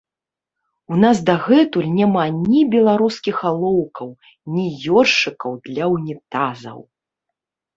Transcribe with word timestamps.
У 0.95 0.95
нас 1.03 1.19
дагэтуль 1.27 1.91
няма 1.99 2.23
ні 2.53 2.61
беларускіх 2.77 3.37
алоўкаў, 3.51 4.09
ні 4.57 4.65
ёршыкаў 5.03 5.51
для 5.69 5.85
ўнітазаў. 5.93 6.79